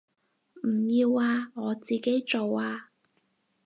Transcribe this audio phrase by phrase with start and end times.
[0.63, 2.89] 唔要啊，我自己做啊